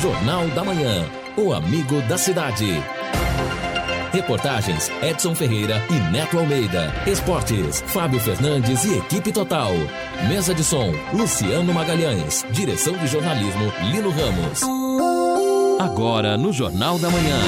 [0.00, 1.04] Jornal da Manhã.
[1.36, 2.82] O amigo da cidade.
[4.10, 6.90] Reportagens Edson Ferreira e Neto Almeida.
[7.06, 9.72] Esportes Fábio Fernandes e equipe total.
[10.26, 12.46] Mesa de som Luciano Magalhães.
[12.50, 14.62] Direção de jornalismo Lino Ramos.
[15.78, 17.38] Agora no Jornal da Manhã.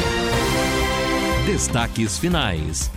[1.46, 2.90] Destaques finais.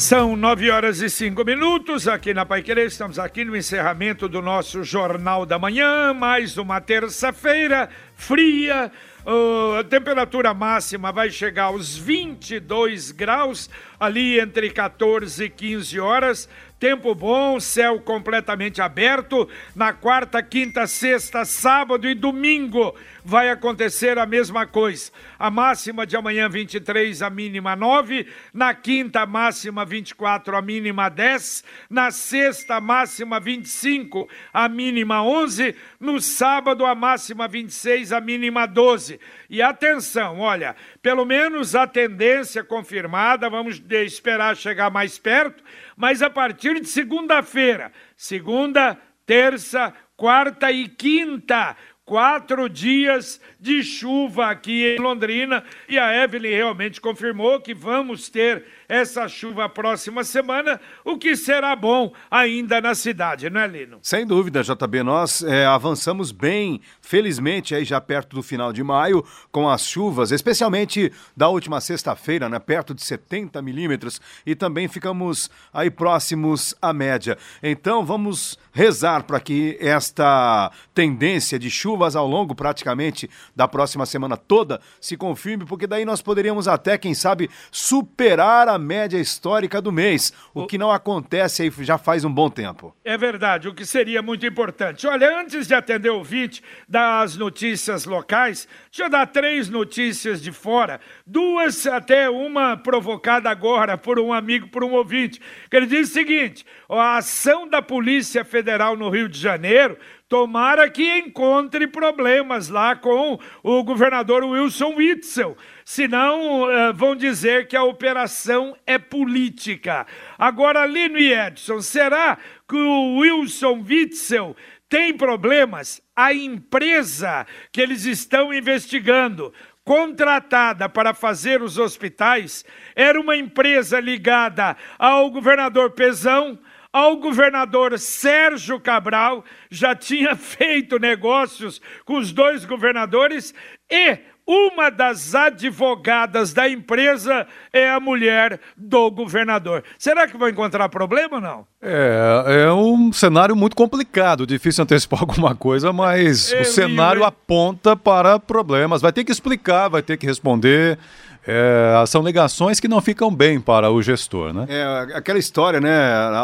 [0.00, 2.86] São nove horas e cinco minutos aqui na Pai Querer.
[2.86, 6.14] Estamos aqui no encerramento do nosso Jornal da Manhã.
[6.14, 7.86] Mais uma terça-feira
[8.20, 8.92] fria.
[9.26, 16.48] Uh, a temperatura máxima vai chegar aos 22 graus, ali entre 14 e 15 horas.
[16.78, 19.48] Tempo bom, céu completamente aberto.
[19.74, 22.94] Na quarta, quinta, sexta, sábado e domingo
[23.30, 25.12] vai acontecer a mesma coisa.
[25.38, 28.26] A máxima de amanhã 23, a mínima 9.
[28.52, 31.62] Na quinta, máxima 24, a mínima 10.
[31.88, 35.76] Na sexta, máxima 25, a mínima 11.
[36.00, 39.20] No sábado, a máxima 26, a mínima 12.
[39.48, 45.62] E atenção, olha, pelo menos a tendência confirmada, vamos esperar chegar mais perto
[46.00, 51.76] mas a partir de segunda-feira, segunda, terça, quarta e quinta,
[52.10, 58.64] quatro dias de chuva aqui em Londrina e a Evelyn realmente confirmou que vamos ter
[58.88, 63.98] essa chuva próxima semana, o que será bom ainda na cidade, não é, Lino?
[64.02, 65.02] Sem dúvida, JB.
[65.02, 70.32] Nós é, avançamos bem, felizmente, aí já perto do final de maio, com as chuvas,
[70.32, 76.92] especialmente da última sexta-feira, né, perto de 70 milímetros, e também ficamos aí próximos à
[76.92, 77.36] média.
[77.62, 84.36] Então, vamos rezar para que esta tendência de chuvas ao longo praticamente da próxima semana
[84.36, 89.92] toda se confirme, porque daí nós poderíamos até, quem sabe, superar a média histórica do
[89.92, 92.94] mês, o, o que não acontece aí já faz um bom tempo.
[93.04, 95.06] É verdade, o que seria muito importante.
[95.06, 100.52] Olha, antes de atender o vídeo das notícias locais, deixa eu dar três notícias de
[100.52, 106.10] fora, duas até uma provocada agora por um amigo, por um ouvinte, que ele diz
[106.10, 109.96] o seguinte: a ação da Polícia Federal no Rio de Janeiro
[110.30, 115.56] Tomara que encontre problemas lá com o governador Wilson Witzel.
[115.84, 120.06] Senão uh, vão dizer que a operação é política.
[120.38, 124.54] Agora, Lino e Edson, será que o Wilson Witzel
[124.88, 126.00] tem problemas?
[126.14, 129.52] A empresa que eles estão investigando
[129.84, 132.64] contratada para fazer os hospitais
[132.94, 136.56] era uma empresa ligada ao governador Pezão,
[136.92, 143.54] ao governador Sérgio Cabral, já tinha feito negócios com os dois governadores
[143.90, 149.84] e uma das advogadas da empresa é a mulher do governador.
[149.96, 151.66] Será que vai encontrar problema ou não?
[151.80, 157.94] É, é um cenário muito complicado, difícil antecipar alguma coisa, mas Eu o cenário aponta
[157.94, 159.00] para problemas.
[159.00, 160.98] Vai ter que explicar, vai ter que responder.
[161.46, 164.66] É, são ligações que não ficam bem para o gestor, né?
[164.68, 165.90] É aquela história, né?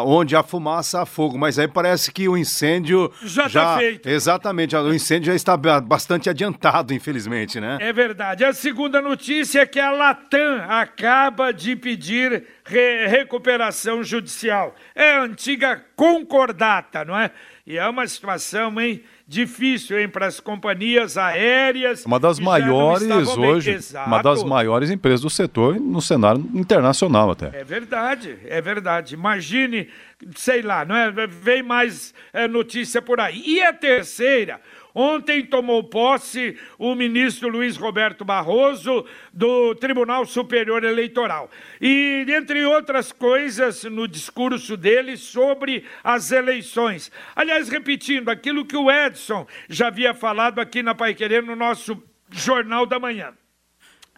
[0.04, 1.38] Onde há fumaça, há fogo.
[1.38, 3.12] Mas aí parece que o incêndio.
[3.22, 4.08] Já está feito.
[4.08, 7.78] Exatamente, o incêndio já está bastante adiantado, infelizmente, né?
[7.80, 8.44] É verdade.
[8.44, 14.74] A segunda notícia é que a Latam acaba de pedir re recuperação judicial.
[14.94, 17.30] É a antiga concordata, não é?
[17.66, 19.02] E é uma situação, hein?
[19.28, 22.04] difícil, hein, para as companhias aéreas.
[22.06, 27.46] Uma das maiores hoje, uma das maiores empresas do setor no cenário internacional até.
[27.52, 29.14] É verdade, é verdade.
[29.14, 29.88] Imagine,
[30.36, 31.10] sei lá, não é?
[31.26, 33.42] Vem mais é, notícia por aí.
[33.44, 34.60] E a terceira,
[34.98, 41.50] Ontem tomou posse o ministro Luiz Roberto Barroso do Tribunal Superior Eleitoral.
[41.78, 47.12] E, entre outras coisas, no discurso dele sobre as eleições.
[47.34, 52.02] Aliás, repetindo aquilo que o Edson já havia falado aqui na Pai Querer no nosso
[52.30, 53.34] Jornal da Manhã.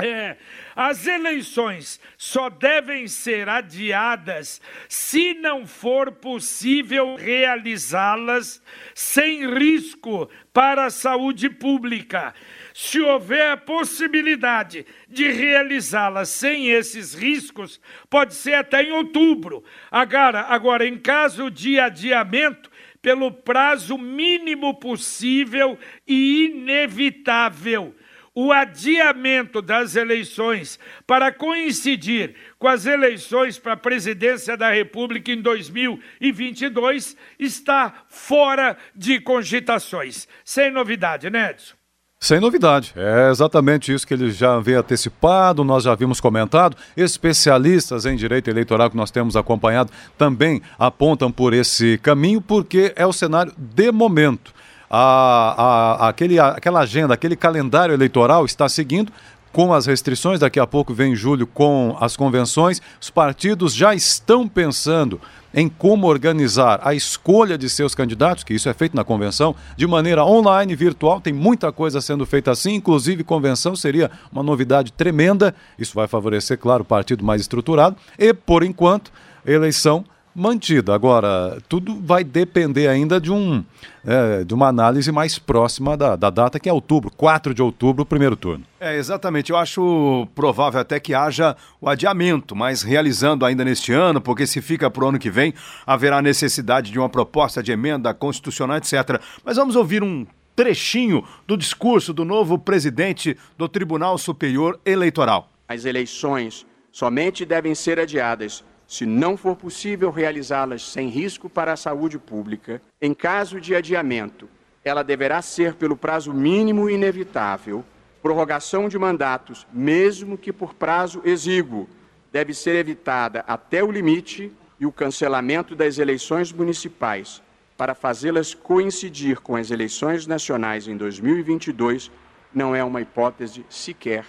[0.00, 0.36] É,
[0.76, 8.62] as eleições só devem ser adiadas se não for possível realizá-las
[8.94, 12.32] sem risco para a saúde pública.
[12.72, 19.64] Se houver a possibilidade de realizá-las sem esses riscos, pode ser até em outubro.
[19.90, 22.70] Agora, agora em caso de adiamento,
[23.02, 27.96] pelo prazo mínimo possível e inevitável
[28.34, 35.40] o adiamento das eleições para coincidir com as eleições para a presidência da República em
[35.40, 40.28] 2022 está fora de cogitações.
[40.44, 41.78] Sem novidade, né, Edson?
[42.20, 46.76] Sem novidade, é exatamente isso que ele já havia antecipado, nós já havíamos comentado.
[46.96, 53.06] Especialistas em direito eleitoral que nós temos acompanhado também apontam por esse caminho, porque é
[53.06, 54.52] o cenário de momento.
[54.90, 55.54] A,
[56.02, 59.12] a, aquele, aquela agenda, aquele calendário eleitoral está seguindo
[59.52, 62.80] com as restrições, daqui a pouco vem julho com as convenções.
[63.00, 65.20] Os partidos já estão pensando
[65.52, 69.86] em como organizar a escolha de seus candidatos, que isso é feito na convenção, de
[69.86, 71.20] maneira online, virtual.
[71.20, 75.54] Tem muita coisa sendo feita assim, inclusive convenção seria uma novidade tremenda.
[75.78, 77.96] Isso vai favorecer, claro, o partido mais estruturado.
[78.18, 79.10] E, por enquanto,
[79.46, 80.04] eleição
[80.34, 80.94] mantida.
[80.94, 83.64] Agora, tudo vai depender ainda de, um,
[84.06, 88.02] é, de uma análise mais próxima da, da data, que é outubro, 4 de outubro,
[88.02, 88.64] o primeiro turno.
[88.80, 89.50] É, exatamente.
[89.50, 94.60] Eu acho provável até que haja o adiamento, mas realizando ainda neste ano, porque se
[94.60, 95.52] fica para o ano que vem,
[95.86, 99.20] haverá necessidade de uma proposta de emenda constitucional, etc.
[99.44, 105.48] Mas vamos ouvir um trechinho do discurso do novo presidente do Tribunal Superior Eleitoral.
[105.68, 111.76] As eleições somente devem ser adiadas se não for possível realizá-las sem risco para a
[111.76, 114.48] saúde pública, em caso de adiamento,
[114.82, 117.84] ela deverá ser pelo prazo mínimo inevitável.
[118.22, 121.86] Prorrogação de mandatos, mesmo que por prazo exíguo,
[122.32, 124.50] deve ser evitada até o limite
[124.80, 127.42] e o cancelamento das eleições municipais
[127.76, 132.10] para fazê-las coincidir com as eleições nacionais em 2022
[132.54, 134.24] não é uma hipótese sequer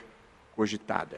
[0.54, 1.18] cogitada.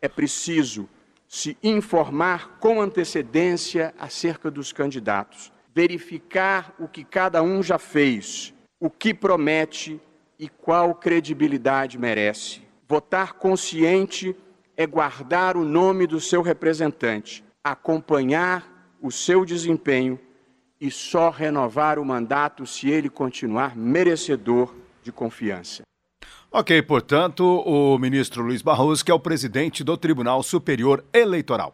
[0.00, 0.88] É preciso
[1.32, 8.90] se informar com antecedência acerca dos candidatos, verificar o que cada um já fez, o
[8.90, 10.00] que promete
[10.36, 12.62] e qual credibilidade merece.
[12.88, 14.34] Votar consciente
[14.76, 20.18] é guardar o nome do seu representante, acompanhar o seu desempenho
[20.80, 25.82] e só renovar o mandato se ele continuar merecedor de confiança.
[26.52, 31.72] Ok, portanto, o ministro Luiz Barroso, que é o presidente do Tribunal Superior Eleitoral.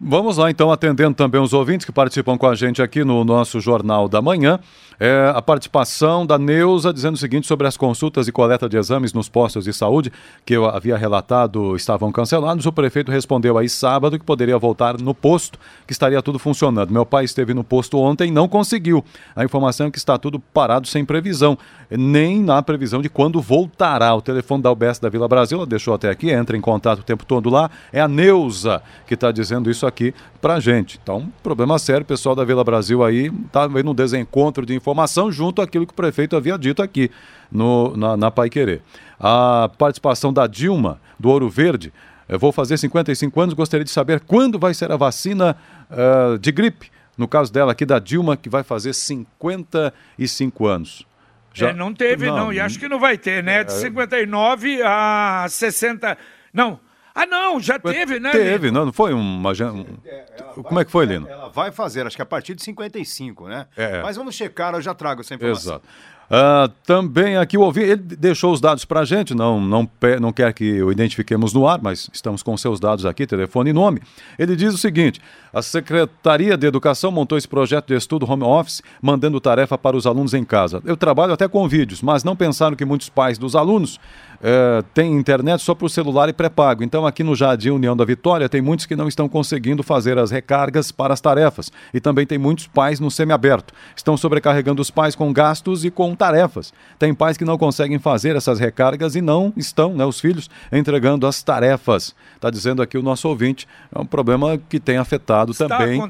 [0.00, 3.60] Vamos lá, então, atendendo também os ouvintes que participam com a gente aqui no nosso
[3.60, 4.60] Jornal da Manhã.
[5.00, 9.12] É, a participação da Neuza dizendo o seguinte sobre as consultas e coleta de exames
[9.12, 10.12] nos postos de saúde
[10.44, 12.66] que eu havia relatado estavam cancelados.
[12.66, 16.92] O prefeito respondeu aí sábado que poderia voltar no posto, que estaria tudo funcionando.
[16.92, 19.04] Meu pai esteve no posto ontem e não conseguiu.
[19.36, 21.56] A informação é que está tudo parado sem previsão,
[21.90, 24.14] nem na previsão de quando voltará.
[24.14, 27.04] O telefone da UBS da Vila Brasil, ela deixou até aqui, entra em contato o
[27.04, 27.70] tempo todo lá.
[27.92, 31.00] É a Neuza que está dizendo isso aqui pra gente.
[31.02, 35.60] Então, problema sério, pessoal da Vila Brasil aí está vendo um desencontro de informação junto
[35.60, 37.10] àquilo que o prefeito havia dito aqui
[37.50, 38.82] no, na, na Pai Querer.
[39.18, 41.92] A participação da Dilma, do Ouro Verde,
[42.28, 45.56] eu vou fazer 55 anos, gostaria de saber quando vai ser a vacina
[45.90, 46.90] uh, de gripe.
[47.16, 51.06] No caso dela aqui, da Dilma, que vai fazer 55 anos.
[51.52, 51.70] Já...
[51.70, 53.64] É, não teve, não, não, e acho que não vai ter, né?
[53.64, 54.86] De 59 é.
[54.86, 56.16] a 60.
[56.52, 56.78] Não,
[57.20, 58.30] ah, não, já teve, né?
[58.30, 59.50] Teve, não, não foi uma.
[59.50, 60.62] Um...
[60.62, 61.26] Como é que foi, Lino?
[61.28, 63.66] Ela vai fazer, acho que a partir de 55, né?
[63.76, 64.00] É.
[64.02, 65.72] Mas vamos checar, eu já trago essa informação.
[65.74, 65.88] Exato.
[66.28, 70.30] Uh, também aqui o ouvinte, ele deixou os dados para a gente, não, não, não
[70.30, 74.02] quer que o identifiquemos no ar, mas estamos com seus dados aqui, telefone e nome.
[74.38, 75.22] Ele diz o seguinte:
[75.52, 80.06] a Secretaria de Educação montou esse projeto de estudo home office, mandando tarefa para os
[80.06, 80.82] alunos em casa.
[80.84, 83.98] Eu trabalho até com vídeos, mas não pensaram que muitos pais dos alunos
[84.42, 86.84] é, tem internet só para o celular e pré-pago.
[86.84, 90.30] Então, aqui no Jardim União da Vitória, tem muitos que não estão conseguindo fazer as
[90.30, 91.70] recargas para as tarefas.
[91.92, 93.74] E também tem muitos pais no semiaberto.
[93.96, 96.72] Estão sobrecarregando os pais com gastos e com tarefas.
[96.98, 101.26] Tem pais que não conseguem fazer essas recargas e não estão, né, os filhos, entregando
[101.26, 102.14] as tarefas.
[102.34, 103.66] Está dizendo aqui o nosso ouvinte.
[103.94, 106.00] É um problema que tem afetado Está também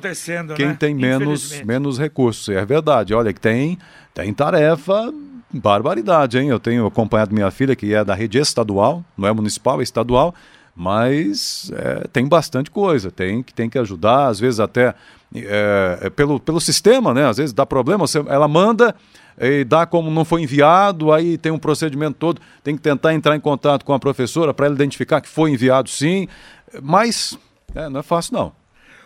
[0.54, 0.76] quem né?
[0.78, 2.48] tem menos, menos recursos.
[2.48, 3.14] É verdade.
[3.14, 3.78] Olha, que tem,
[4.14, 5.12] tem tarefa
[5.52, 6.48] barbaridade, hein?
[6.48, 10.34] Eu tenho acompanhado minha filha, que é da rede estadual, não é municipal, é estadual,
[10.74, 14.94] mas é, tem bastante coisa, tem que, tem que ajudar, às vezes até
[15.34, 17.26] é, é pelo, pelo sistema, né?
[17.26, 18.94] Às vezes dá problema, você, ela manda
[19.40, 23.34] e dá como não foi enviado, aí tem um procedimento todo, tem que tentar entrar
[23.34, 26.28] em contato com a professora para ela identificar que foi enviado sim,
[26.82, 27.38] mas
[27.74, 28.52] é, não é fácil não.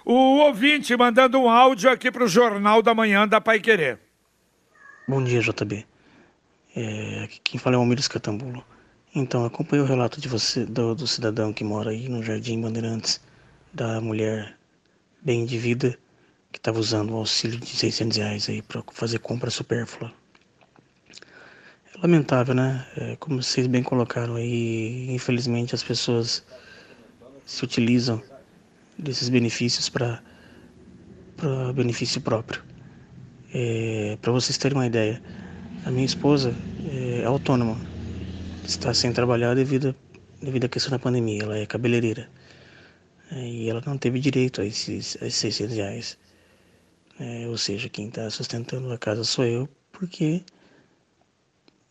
[0.04, 4.00] O ouvinte mandando um áudio aqui para o Jornal da Manhã da Pai Querer.
[5.06, 5.91] Bom dia, JB.
[6.74, 8.64] É, quem fala é o Almir Catambulo.
[9.14, 13.20] Então, acompanhei o relato de você, do, do, cidadão que mora aí no Jardim Bandeirantes,
[13.72, 14.56] da mulher
[15.22, 15.98] bem de vida
[16.50, 20.12] que estava usando o auxílio de 600 reais aí para fazer compra supérflua.
[21.94, 22.86] É lamentável, né?
[22.96, 26.44] É, como vocês bem colocaram aí, infelizmente as pessoas
[27.44, 28.22] se utilizam
[28.98, 30.22] desses benefícios para
[31.74, 32.62] benefício próprio.
[33.52, 35.22] É, para vocês terem uma ideia,
[35.84, 37.80] a minha esposa é autônoma,
[38.64, 39.94] está sem trabalhar devido,
[40.40, 41.42] devido à questão da pandemia.
[41.42, 42.28] Ela é cabeleireira
[43.30, 46.18] é, e ela não teve direito a esses, a esses 600 reais.
[47.18, 50.42] É, ou seja, quem está sustentando a casa sou eu, porque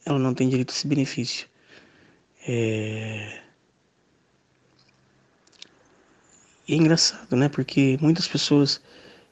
[0.06, 1.48] ela não tem direito a esse benefício.
[2.48, 3.42] É...
[6.68, 7.50] E é engraçado, né?
[7.50, 8.82] Porque muitas pessoas,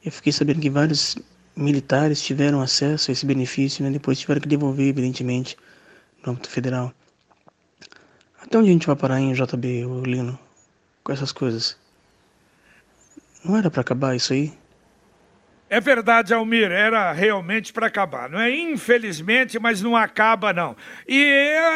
[0.04, 1.16] eu fiquei sabendo que vários
[1.60, 3.92] militares tiveram acesso a esse benefício, né?
[3.92, 5.58] Depois tiveram que devolver, evidentemente,
[6.26, 6.94] no âmbito federal.
[8.42, 10.40] Até onde a gente vai parar em JB, Lino,
[11.04, 11.78] com essas coisas?
[13.44, 14.54] Não era para acabar isso aí?
[15.72, 18.28] É verdade, Almir, era realmente para acabar.
[18.28, 20.76] Não é infelizmente, mas não acaba não.
[21.08, 21.24] E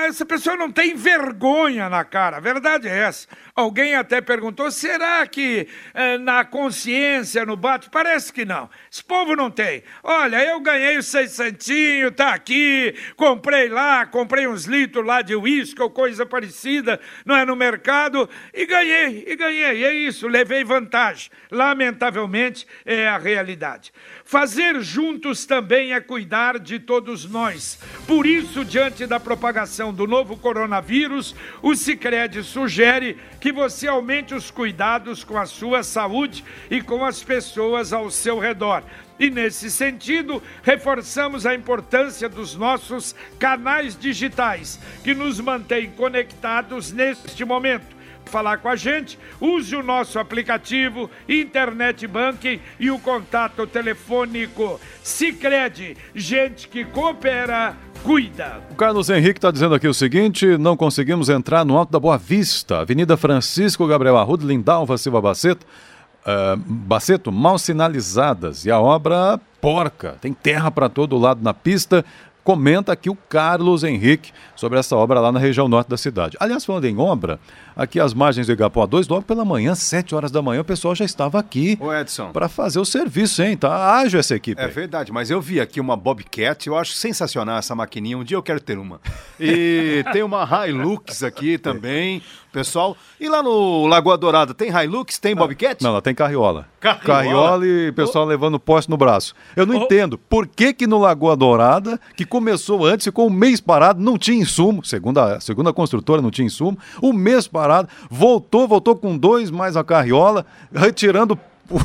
[0.08, 2.38] essa pessoa não tem vergonha na cara.
[2.38, 3.28] A verdade é essa.
[3.56, 7.88] Alguém até perguntou: será que eh, na consciência, no bate?
[7.92, 8.68] Parece que não.
[8.92, 9.84] Esse povo não tem.
[10.02, 15.82] Olha, eu ganhei o seicentinho, tá aqui, comprei lá, comprei uns litros lá de uísque
[15.84, 19.86] ou coisa parecida, não é no mercado, e ganhei, e ganhei.
[19.86, 21.30] É isso, levei vantagem.
[21.52, 23.83] Lamentavelmente, é a realidade.
[24.24, 27.80] Fazer juntos também é cuidar de todos nós.
[28.08, 34.52] Por isso, diante da propagação do novo coronavírus, o Sicredi sugere que você aumente os
[34.52, 38.84] cuidados com a sua saúde e com as pessoas ao seu redor.
[39.20, 47.46] E nesse sentido, reforçamos a importância dos nossos canais digitais, que nos mantêm conectados neste
[47.46, 54.80] momento falar com a gente, use o nosso aplicativo, internet banking e o contato telefônico.
[55.02, 58.62] Sicredi, gente que coopera, cuida.
[58.72, 62.18] O Carlos Henrique está dizendo aqui o seguinte: não conseguimos entrar no Alto da Boa
[62.18, 65.66] Vista, Avenida Francisco Gabriel Arruda, Lindalva Silva Baceto.
[66.26, 70.16] Uh, Baceto, mal sinalizadas e a obra porca.
[70.22, 72.06] Tem terra para todo lado na pista,
[72.44, 76.38] comenta aqui o Carlos Henrique sobre essa obra lá na região norte da cidade.
[76.40, 77.40] Aliás, falando em obra,
[77.76, 80.94] aqui às margens do Igapuá 2, logo pela manhã, 7 horas da manhã, o pessoal
[80.94, 81.78] já estava aqui
[82.32, 83.56] para fazer o serviço, hein?
[83.56, 84.62] Tá ágil essa equipe.
[84.62, 84.72] É aí.
[84.72, 88.44] verdade, mas eu vi aqui uma Bobcat, eu acho sensacional essa maquininha, um dia eu
[88.44, 89.00] quero ter uma.
[89.40, 92.22] E tem uma Hilux aqui também,
[92.52, 92.96] pessoal.
[93.20, 95.84] E lá no Lagoa Dourada, tem Hilux, tem Bobcat?
[95.84, 96.68] Não, lá tem carriola.
[96.80, 98.28] Carriola, carriola e pessoal oh.
[98.28, 99.34] levando poste no braço.
[99.56, 99.84] Eu não oh.
[99.84, 104.18] entendo por que que no Lagoa Dourada, que começou antes, ficou um mês parado, não
[104.18, 108.96] tinha insumo, segundo a, segundo a construtora não tinha insumo, um mês parado, voltou, voltou
[108.96, 111.38] com dois mais a carriola, retirando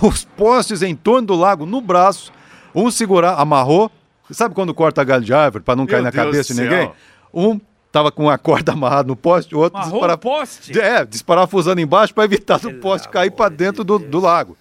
[0.02, 2.32] os postes em torno do lago no braço,
[2.74, 3.90] um segurar, amarrou,
[4.30, 6.90] sabe quando corta galho de árvore para não Meu cair na Deus cabeça de ninguém?
[7.32, 7.60] Um
[7.92, 10.16] tava com a corda amarrada no poste, o outro disparar...
[10.16, 10.80] poste?
[10.80, 14.56] É, desparafusando embaixo para evitar o poste cair para dentro do, do lago.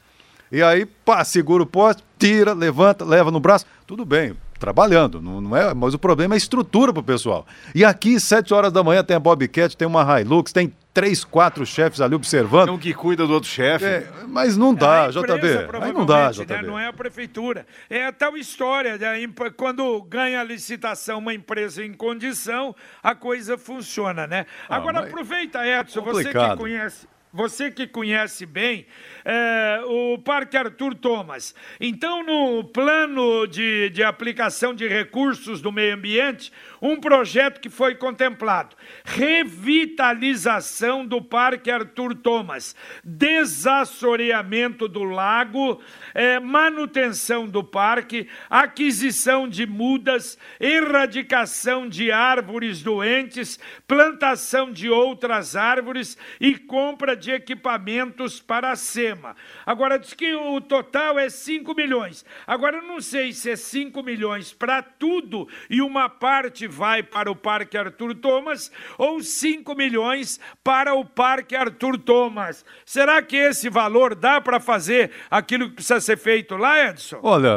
[0.52, 5.40] E aí, pá, segura o poste, tira, levanta, leva no braço, tudo bem trabalhando, não,
[5.40, 7.46] não, é, mas o problema é a estrutura para o pessoal.
[7.74, 11.64] E aqui, sete horas da manhã, tem a Bobcat, tem uma Hilux, tem três, quatro
[11.64, 12.66] chefes ali observando.
[12.66, 13.86] Tem um que cuida do outro chefe.
[13.86, 15.78] É, mas não dá, é JB.
[15.80, 16.54] Aí não dá, JB.
[16.54, 16.62] Né?
[16.64, 17.68] Não é a prefeitura.
[17.88, 19.16] É a tal história, né?
[19.56, 24.48] quando ganha a licitação uma empresa em condição, a coisa funciona, né?
[24.68, 26.34] Ah, Agora aproveita, Edson, complicado.
[26.34, 28.88] você que conhece você que conhece bem
[29.24, 31.54] é, o Parque Arthur Thomas.
[31.80, 36.52] Então, no plano de, de aplicação de recursos do meio ambiente,
[36.82, 45.82] um projeto que foi contemplado: revitalização do Parque Arthur Thomas, desassoreamento do lago,
[46.14, 56.18] é, manutenção do parque, aquisição de mudas, erradicação de árvores doentes, plantação de outras árvores
[56.40, 59.36] e compra de equipamentos para a SEMA.
[59.66, 62.26] Agora, diz que o total é 5 milhões.
[62.46, 67.32] Agora, eu não sei se é 5 milhões para tudo e uma parte vai para
[67.32, 72.66] o Parque Arthur Thomas ou 5 milhões para o Parque Arthur Thomas.
[72.86, 77.20] Será que esse valor dá para fazer aquilo que precisa ser feito lá, Edson?
[77.24, 77.50] Olha,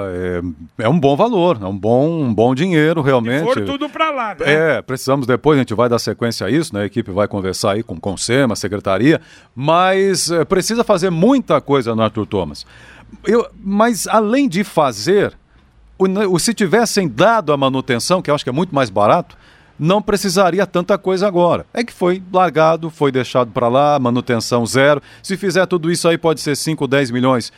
[0.79, 3.41] é, é um bom valor, é um bom, um bom dinheiro, realmente.
[3.41, 4.77] Se for tudo para lá, né?
[4.79, 6.83] É, precisamos depois, a gente vai dar sequência a isso, né?
[6.83, 9.21] A equipe vai conversar aí com o Consema, a secretaria,
[9.55, 12.67] mas é, precisa fazer muita coisa no Arthur Thomas.
[13.25, 15.37] Eu, mas além de fazer,
[16.01, 19.37] o, se tivessem dado a manutenção, que eu acho que é muito mais barato,
[19.79, 21.67] não precisaria tanta coisa agora.
[21.73, 25.03] É que foi largado, foi deixado para lá, manutenção zero.
[25.23, 27.53] Se fizer tudo isso aí, pode ser 5, 10 milhões.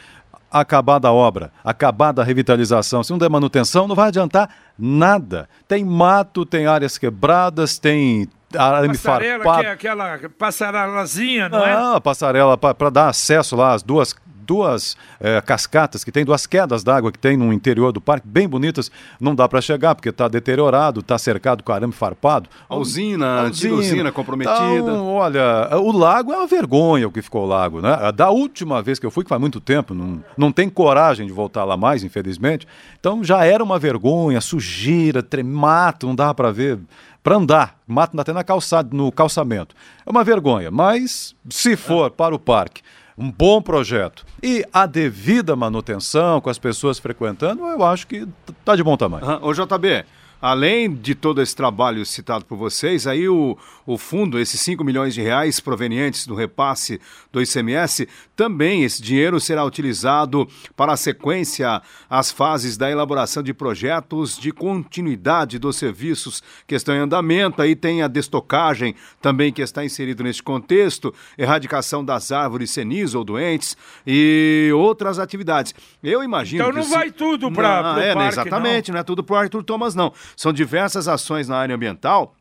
[0.50, 5.49] Acabada a obra, acabada a revitalização, se não der manutenção, não vai adiantar nada.
[5.66, 9.61] Tem mato, tem áreas quebradas, tem arame passarela, farpado.
[9.62, 11.75] Que é aquela passarelazinha, não, não é?
[11.75, 14.14] Não, passarela para dar acesso lá às duas
[14.46, 18.49] duas é, cascatas que tem, duas quedas d'água que tem no interior do parque, bem
[18.49, 22.49] bonitas, não dá para chegar porque está deteriorado, está cercado com arame farpado.
[22.68, 24.75] A usina, a antiga usina comprometida.
[24.75, 28.12] Então, olha, o lago é uma vergonha o que ficou o lago, né?
[28.14, 31.32] Da última vez que eu fui, que faz muito tempo, não, não tem coragem de
[31.32, 32.66] voltar lá mais, infelizmente.
[32.99, 36.78] Então já era uma vergonha, sujeira, tremato, não dava para ver
[37.22, 39.76] para andar, mato até na calçada, no calçamento.
[40.04, 42.82] É uma vergonha, mas se for para o parque
[43.16, 48.76] um bom projeto e a devida manutenção com as pessoas frequentando, eu acho que está
[48.76, 49.25] de bom tamanho.
[49.25, 49.49] Uhum.
[49.49, 50.04] Ô JB,
[50.42, 53.56] Além de todo esse trabalho citado por vocês, aí o,
[53.87, 59.38] o fundo, esses 5 milhões de reais provenientes do repasse do ICMS, também esse dinheiro
[59.38, 61.80] será utilizado para a sequência,
[62.11, 67.62] as fases da elaboração de projetos de continuidade dos serviços que estão em andamento.
[67.62, 73.22] Aí tem a destocagem também que está inserido neste contexto, erradicação das árvores senis ou
[73.22, 75.72] doentes e outras atividades.
[76.02, 76.64] Eu imagino.
[76.64, 76.90] Então não se...
[76.90, 78.94] vai tudo para o é, parque, Exatamente, não.
[78.94, 80.12] não é tudo para o Arthur Thomas, não.
[80.36, 82.36] São diversas ações na área ambiental.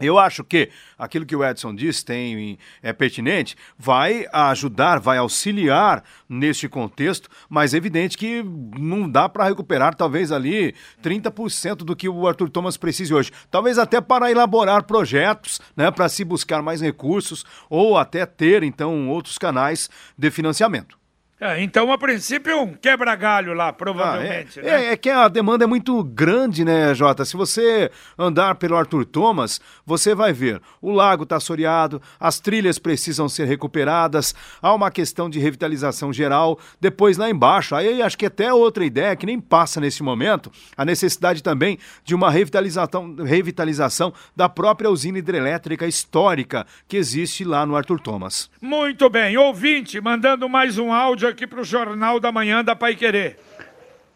[0.00, 6.04] Eu acho que aquilo que o Edson disse tem, é pertinente, vai ajudar, vai auxiliar
[6.28, 8.44] neste contexto, mas é evidente que
[8.78, 13.32] não dá para recuperar talvez ali 30% do que o Arthur Thomas precise hoje.
[13.50, 19.08] Talvez até para elaborar projetos, né, para se buscar mais recursos ou até ter então
[19.08, 20.97] outros canais de financiamento.
[21.40, 24.58] É, então, a princípio, um quebra-galho lá, provavelmente.
[24.58, 24.84] Ah, é, né?
[24.86, 27.24] é, é, que a demanda é muito grande, né, Jota?
[27.24, 32.78] Se você andar pelo Arthur Thomas, você vai ver o lago está assoreado, as trilhas
[32.78, 36.58] precisam ser recuperadas, há uma questão de revitalização geral.
[36.80, 40.84] Depois, lá embaixo, aí acho que até outra ideia que nem passa nesse momento, a
[40.84, 47.76] necessidade também de uma revitalização, revitalização da própria usina hidrelétrica histórica que existe lá no
[47.76, 48.50] Arthur Thomas.
[48.60, 52.94] Muito bem, ouvinte, mandando mais um áudio aqui para o Jornal da Manhã da Pai
[52.94, 53.38] Querer.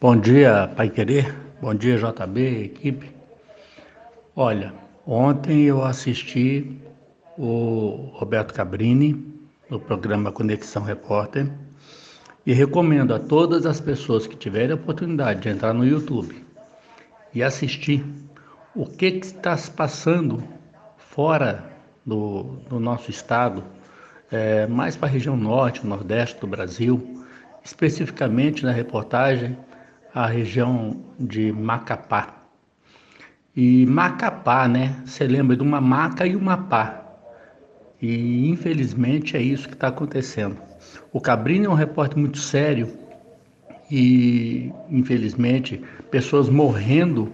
[0.00, 1.34] Bom dia, Pai Querer.
[1.60, 3.10] Bom dia, JB, equipe.
[4.34, 4.72] Olha,
[5.06, 6.80] ontem eu assisti
[7.36, 9.32] o Roberto Cabrini
[9.68, 11.50] no programa Conexão Repórter
[12.46, 16.44] e recomendo a todas as pessoas que tiverem a oportunidade de entrar no YouTube
[17.34, 18.04] e assistir
[18.74, 20.42] o que, que está se passando
[20.96, 21.70] fora
[22.04, 23.62] do, do nosso estado,
[24.32, 27.22] é, mais para a região norte, nordeste do Brasil,
[27.62, 29.56] especificamente na reportagem
[30.14, 32.42] a região de Macapá.
[33.54, 34.96] E Macapá, né?
[35.04, 37.02] Você lembra de uma maca e uma pá.
[38.00, 40.56] E infelizmente é isso que está acontecendo.
[41.12, 42.88] O Cabrini é um repórter muito sério
[43.90, 47.32] e infelizmente pessoas morrendo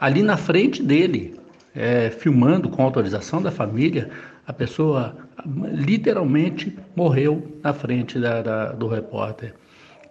[0.00, 1.38] ali na frente dele,
[1.74, 4.10] é, filmando com autorização da família,
[4.50, 9.54] a pessoa literalmente morreu na frente da, da, do repórter.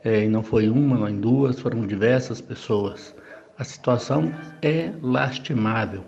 [0.01, 3.13] É, e não foi uma, não duas, foram diversas pessoas.
[3.57, 6.05] A situação é lastimável.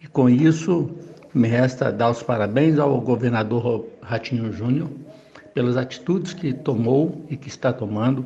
[0.00, 0.90] E com isso,
[1.34, 4.88] me resta dar os parabéns ao governador Ratinho Júnior
[5.52, 8.24] pelas atitudes que tomou e que está tomando.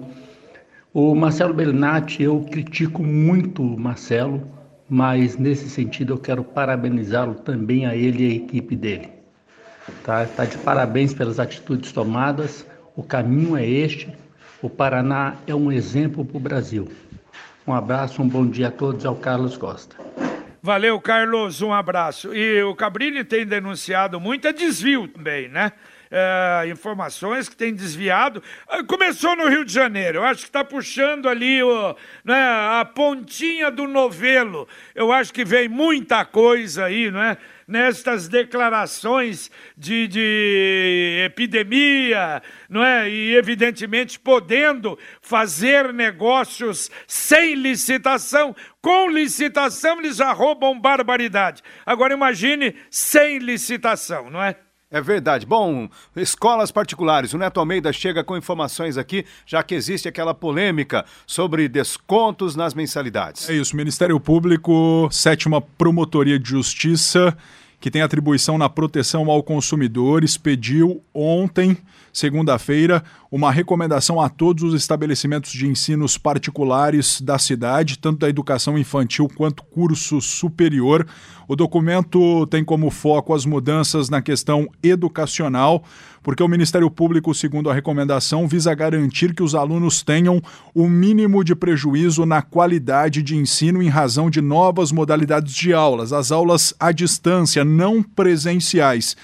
[0.94, 4.40] O Marcelo Bellinati, eu critico muito o Marcelo,
[4.88, 9.17] mas nesse sentido eu quero parabenizá-lo também a ele e a equipe dele.
[10.04, 12.66] Tá, tá de parabéns pelas atitudes tomadas.
[12.96, 14.12] O caminho é este.
[14.60, 16.88] O Paraná é um exemplo para o Brasil.
[17.66, 19.04] Um abraço, um bom dia a todos.
[19.04, 19.96] É o Carlos Costa.
[20.62, 21.62] Valeu, Carlos.
[21.62, 22.34] Um abraço.
[22.34, 25.72] E o Cabrini tem denunciado muito desvio também, né?
[26.10, 28.42] É, informações que tem desviado.
[28.66, 32.34] Ah, começou no Rio de Janeiro, eu acho que está puxando ali o, né,
[32.80, 34.66] a pontinha do novelo.
[34.94, 37.36] Eu acho que vem muita coisa aí, não é?
[37.68, 43.10] Nestas declarações de, de epidemia, não é?
[43.10, 51.62] E evidentemente podendo fazer negócios sem licitação, com licitação eles já roubam barbaridade.
[51.84, 54.56] Agora imagine sem licitação, não é?
[54.90, 55.44] É verdade.
[55.44, 57.34] Bom, escolas particulares.
[57.34, 62.72] O Neto Almeida chega com informações aqui, já que existe aquela polêmica sobre descontos nas
[62.72, 63.50] mensalidades.
[63.50, 63.76] É isso.
[63.76, 67.36] Ministério Público, sétima Promotoria de Justiça,
[67.80, 71.76] que tem atribuição na proteção ao consumidor, expediu ontem
[72.18, 78.78] segunda-feira, uma recomendação a todos os estabelecimentos de ensinos particulares da cidade, tanto da educação
[78.78, 81.06] infantil quanto curso superior.
[81.46, 85.82] O documento tem como foco as mudanças na questão educacional,
[86.22, 90.42] porque o Ministério Público, segundo a recomendação, visa garantir que os alunos tenham
[90.74, 96.12] o mínimo de prejuízo na qualidade de ensino em razão de novas modalidades de aulas,
[96.12, 99.16] as aulas à distância, não presenciais.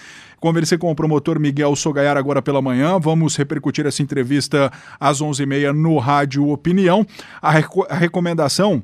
[0.44, 2.98] Conversei com o promotor Miguel Sogaiar agora pela manhã.
[2.98, 7.06] Vamos repercutir essa entrevista às 11h30 no Rádio Opinião.
[7.40, 8.82] A, reco a recomendação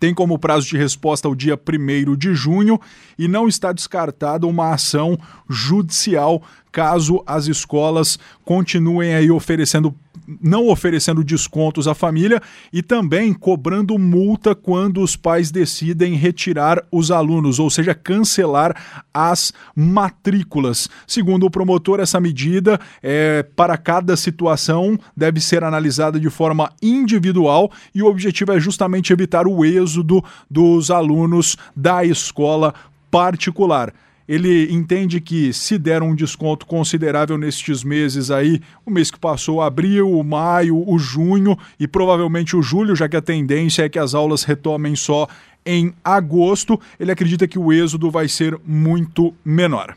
[0.00, 2.80] tem como prazo de resposta o dia 1 de junho
[3.16, 5.16] e não está descartada uma ação
[5.48, 6.42] judicial
[6.72, 9.94] caso as escolas continuem aí oferecendo
[10.40, 12.40] não oferecendo descontos à família
[12.72, 19.52] e também cobrando multa quando os pais decidem retirar os alunos, ou seja, cancelar as
[19.74, 20.88] matrículas.
[21.06, 27.70] Segundo o promotor, essa medida é, para cada situação deve ser analisada de forma individual
[27.94, 32.74] e o objetivo é justamente evitar o êxodo dos alunos da escola
[33.10, 33.92] particular
[34.28, 39.60] ele entende que se der um desconto considerável nestes meses aí, o mês que passou,
[39.60, 43.98] abril, o maio, o junho e provavelmente o julho, já que a tendência é que
[43.98, 45.26] as aulas retomem só
[45.64, 49.96] em agosto, ele acredita que o êxodo vai ser muito menor.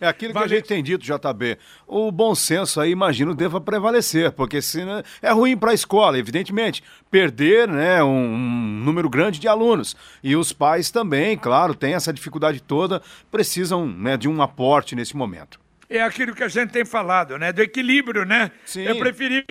[0.00, 1.58] É aquilo que a gente tem dito, JB.
[1.86, 4.80] O bom senso aí, imagino, deva prevalecer, porque se
[5.22, 6.82] é ruim para a escola, evidentemente.
[7.10, 9.96] Perder né, um, um, número grande de alunos.
[10.22, 15.16] E os pais também, claro, têm essa dificuldade toda, precisam né, de um aporte nesse
[15.16, 15.58] momento.
[15.88, 17.52] É aquilo que a gente tem falado, né?
[17.52, 18.50] Do equilíbrio, né?
[18.64, 18.86] Sim.
[18.86, 19.44] É preferível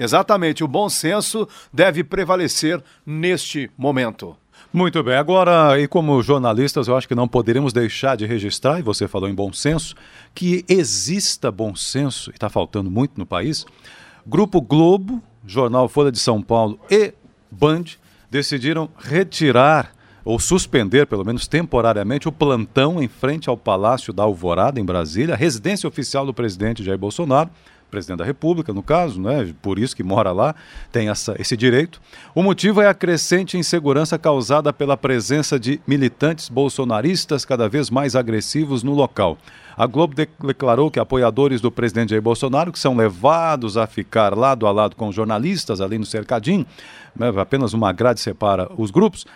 [0.00, 4.34] Exatamente, o bom senso deve prevalecer neste momento.
[4.72, 8.82] Muito bem, agora, e como jornalistas, eu acho que não poderíamos deixar de registrar, e
[8.82, 9.96] você falou em bom senso,
[10.32, 13.66] que exista bom senso, e está faltando muito no país.
[14.24, 17.12] Grupo Globo, Jornal Folha de São Paulo e
[17.50, 17.82] Band
[18.30, 19.92] decidiram retirar
[20.24, 25.34] ou suspender, pelo menos temporariamente, o plantão em frente ao Palácio da Alvorada, em Brasília,
[25.34, 27.50] residência oficial do presidente Jair Bolsonaro
[27.90, 29.52] presidente da República, no caso, né?
[29.60, 30.54] por isso que mora lá,
[30.90, 32.00] tem essa, esse direito.
[32.34, 38.16] O motivo é a crescente insegurança causada pela presença de militantes bolsonaristas cada vez mais
[38.16, 39.36] agressivos no local.
[39.76, 44.66] A Globo declarou que apoiadores do presidente Jair Bolsonaro, que são levados a ficar lado
[44.66, 46.66] a lado com jornalistas ali no cercadinho,
[47.16, 47.32] né?
[47.40, 49.26] apenas uma grade separa os grupos,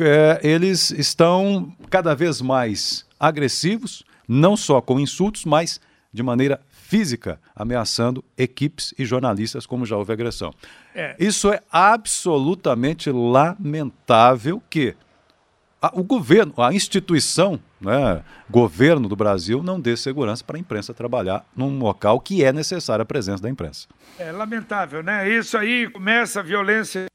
[0.00, 5.80] é, eles estão cada vez mais agressivos, não só com insultos, mas
[6.12, 10.52] de maneira física, ameaçando equipes e jornalistas, como já houve agressão.
[10.92, 11.14] É.
[11.20, 14.96] Isso é absolutamente lamentável que
[15.80, 20.92] a, o governo, a instituição, né, governo do Brasil, não dê segurança para a imprensa
[20.92, 23.86] trabalhar num local que é necessária a presença da imprensa.
[24.18, 25.28] É lamentável, né?
[25.28, 27.06] Isso aí começa a violência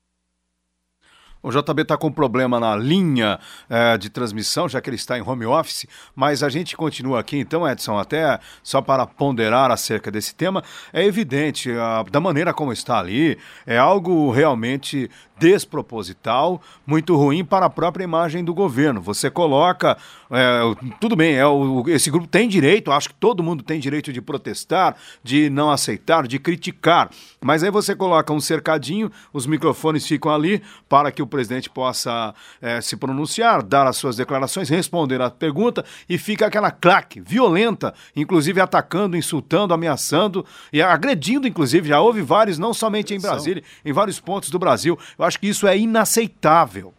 [1.45, 5.21] o JB está com problema na linha é, de transmissão, já que ele está em
[5.21, 10.33] home office, mas a gente continua aqui então, Edson, até só para ponderar acerca desse
[10.33, 10.63] tema.
[10.91, 17.65] É evidente, a, da maneira como está ali, é algo realmente desproposital, muito ruim para
[17.65, 19.01] a própria imagem do governo.
[19.01, 19.97] Você coloca,
[20.31, 20.61] é,
[20.99, 24.21] tudo bem, é, o, esse grupo tem direito, acho que todo mundo tem direito de
[24.21, 27.09] protestar, de não aceitar, de criticar,
[27.41, 32.33] mas aí você coloca um cercadinho, os microfones ficam ali para que o presidente possa
[32.61, 37.93] é, se pronunciar, dar as suas declarações, responder à pergunta e fica aquela claque violenta,
[38.15, 43.91] inclusive atacando, insultando, ameaçando e agredindo, inclusive, já houve vários, não somente em Brasília, em
[43.91, 44.97] vários pontos do Brasil.
[45.19, 46.93] Eu acho que isso é inaceitável.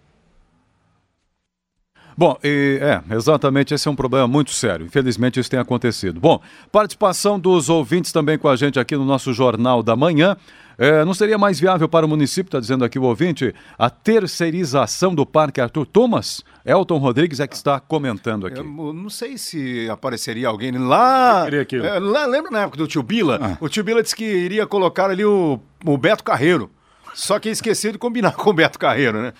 [2.16, 4.86] Bom, e, é, exatamente, esse é um problema muito sério.
[4.86, 6.18] Infelizmente isso tem acontecido.
[6.18, 6.40] Bom,
[6.72, 10.36] participação dos ouvintes também com a gente aqui no nosso Jornal da Manhã.
[10.78, 15.14] É, não seria mais viável para o município, está dizendo aqui o ouvinte, a terceirização
[15.14, 16.42] do Parque Arthur Thomas?
[16.66, 18.58] Elton Rodrigues é que está comentando aqui.
[18.58, 21.46] Eu não sei se apareceria alguém lá.
[21.48, 23.38] É, lá lembra na época do tio Bila?
[23.40, 23.56] Ah.
[23.60, 26.70] O tio Bila disse que iria colocar ali o, o Beto Carreiro.
[27.16, 29.32] Só que esqueceu de combinar com o Beto Carreiro, né?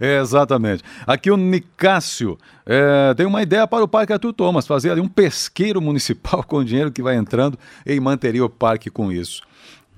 [0.00, 0.84] é, exatamente.
[1.04, 5.08] Aqui o Nicásio é, tem uma ideia para o Parque Arthur Thomas, fazer ali um
[5.08, 9.42] pesqueiro municipal com o dinheiro que vai entrando e manteria o parque com isso.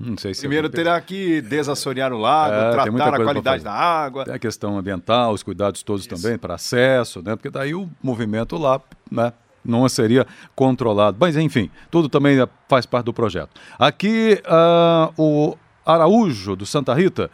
[0.00, 4.24] Não sei se Primeiro terá que desassorear o lago, é, tratar a qualidade da água.
[4.24, 6.14] Tem a questão ambiental, os cuidados todos Isso.
[6.14, 7.34] também para acesso, né?
[7.36, 8.80] Porque daí o movimento lá,
[9.10, 9.32] né?
[9.64, 11.16] Não seria controlado.
[11.18, 12.36] Mas, enfim, tudo também
[12.68, 13.50] faz parte do projeto.
[13.78, 17.30] Aqui, uh, o Araújo, do Santa Rita,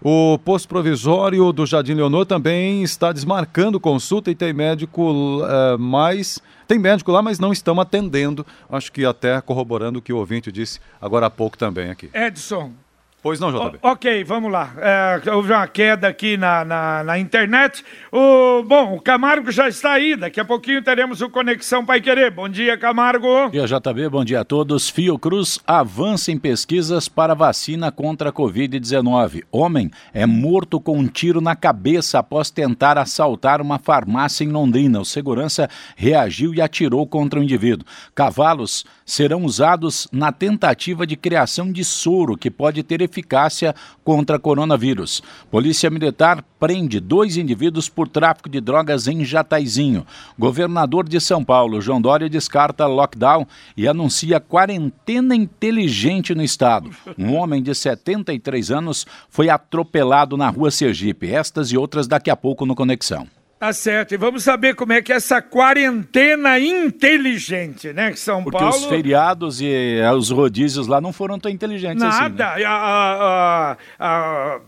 [0.00, 6.40] o posto provisório do Jardim Leonor também está desmarcando consulta e tem médico uh, mais.
[6.68, 8.46] Tem médico lá, mas não estão atendendo.
[8.70, 12.10] Acho que até corroborando o que o ouvinte disse agora há pouco também aqui.
[12.14, 12.72] Edson,
[13.20, 13.80] Pois não, JB.
[13.82, 14.72] O, ok, vamos lá.
[14.78, 17.84] É, houve uma queda aqui na, na, na, internet.
[18.12, 20.14] O, bom, o Camargo já está aí.
[20.14, 22.30] Daqui a pouquinho teremos o Conexão Pai Querer.
[22.30, 23.26] Bom dia, Camargo.
[23.26, 24.08] Bom dia, JB.
[24.08, 24.88] Bom dia a todos.
[24.88, 29.42] Fiocruz avança em pesquisas para vacina contra a Covid-19.
[29.50, 35.00] Homem é morto com um tiro na cabeça após tentar assaltar uma farmácia em Londrina.
[35.00, 37.84] O segurança reagiu e atirou contra o indivíduo.
[38.14, 45.22] Cavalos serão usados na tentativa de criação de soro que pode ter eficácia contra coronavírus.
[45.50, 50.06] Polícia Militar prende dois indivíduos por tráfico de drogas em Jataizinho.
[50.38, 56.90] Governador de São Paulo, João Dória, descarta lockdown e anuncia quarentena inteligente no estado.
[57.16, 61.32] Um homem de 73 anos foi atropelado na rua Sergipe.
[61.32, 63.26] Estas e outras daqui a pouco no Conexão.
[63.58, 64.14] Tá certo.
[64.14, 68.12] E vamos saber como é que é essa quarentena inteligente, né?
[68.12, 68.72] Que São Porque Paulo.
[68.72, 72.14] Porque os feriados e eh, os rodízios lá não foram tão inteligentes Nada.
[72.14, 72.22] assim.
[72.22, 72.56] Nada.
[72.56, 72.64] Né?
[72.64, 74.60] A, a,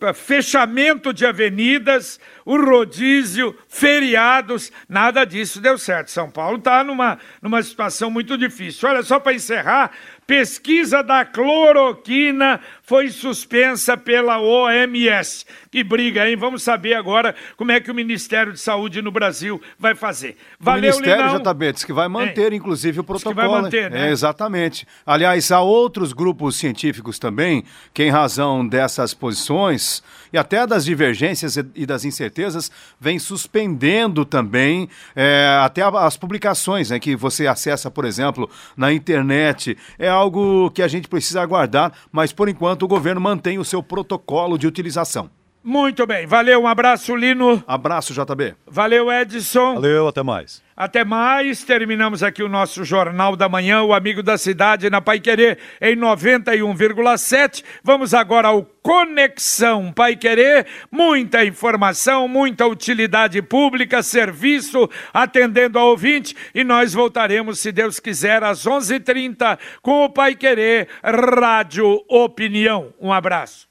[0.00, 6.10] a, fechamento de avenidas, o rodízio, feriados, nada disso deu certo.
[6.10, 8.88] São Paulo está numa, numa situação muito difícil.
[8.88, 9.92] Olha, só para encerrar,
[10.26, 15.44] Pesquisa da cloroquina foi suspensa pela OMS.
[15.72, 16.36] Que briga, hein?
[16.36, 20.36] Vamos saber agora como é que o Ministério de Saúde no Brasil vai fazer.
[20.58, 21.52] Valeu, o Ministério, Linão.
[21.52, 22.54] JB, diz que vai manter, é.
[22.54, 23.34] inclusive, o protocolo.
[23.34, 24.08] Diz que vai manter, né?
[24.08, 24.86] É, exatamente.
[25.04, 30.00] Aliás, há outros grupos científicos também que, em razão dessas posições
[30.32, 32.70] e até das divergências e das incertezas,
[33.00, 39.76] vem suspendendo também é, até as publicações né, que você acessa, por exemplo, na internet.
[39.98, 43.82] É algo que a gente precisa aguardar, mas por enquanto o governo mantém o seu
[43.82, 45.30] protocolo de utilização.
[45.68, 47.60] Muito bem, valeu, um abraço, Lino.
[47.66, 48.54] Abraço, JB.
[48.68, 49.74] Valeu, Edson.
[49.74, 50.62] Valeu, até mais.
[50.76, 55.18] Até mais, terminamos aqui o nosso Jornal da Manhã, o Amigo da Cidade na Pai
[55.18, 57.64] Querer em 91,7.
[57.82, 66.36] Vamos agora ao Conexão Pai Querer, muita informação, muita utilidade pública, serviço, atendendo ao ouvinte
[66.54, 72.04] e nós voltaremos, se Deus quiser, às 11:30 h 30 com o Pai Querer Rádio
[72.08, 72.94] Opinião.
[73.00, 73.66] Um abraço.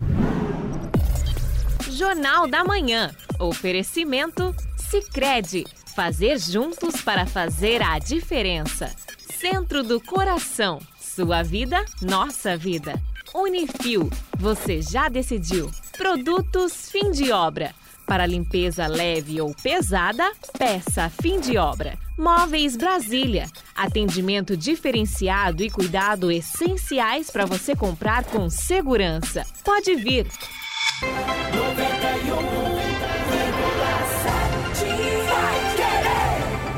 [1.96, 3.16] Jornal da Manhã.
[3.40, 5.64] Oferecimento Sicredi.
[5.96, 8.94] Fazer juntos para fazer a diferença.
[9.40, 10.82] Centro do Coração.
[11.00, 13.02] Sua vida, nossa vida.
[13.34, 14.10] Unifil.
[14.38, 15.72] Você já decidiu.
[15.98, 17.74] Produtos fim de obra.
[18.06, 20.30] Para limpeza leve ou pesada,
[20.60, 21.98] peça fim de obra.
[22.18, 23.50] Móveis Brasília.
[23.74, 29.46] Atendimento diferenciado e cuidado essenciais para você comprar com segurança.
[29.64, 30.28] Pode vir.